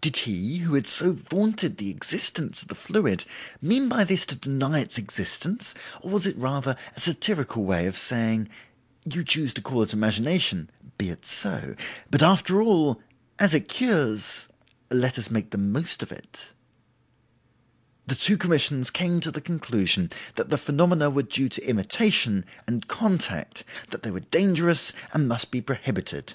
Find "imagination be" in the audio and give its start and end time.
9.92-11.10